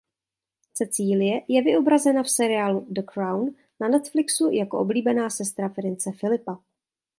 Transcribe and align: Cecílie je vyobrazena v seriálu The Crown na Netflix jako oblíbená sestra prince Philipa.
Cecílie 0.73 1.41
je 1.47 1.61
vyobrazena 1.61 2.23
v 2.23 2.29
seriálu 2.29 2.87
The 2.89 3.01
Crown 3.13 3.55
na 3.81 3.87
Netflix 3.87 4.37
jako 4.51 4.79
oblíbená 4.79 5.29
sestra 5.29 5.69
prince 5.69 6.11
Philipa. 6.19 6.63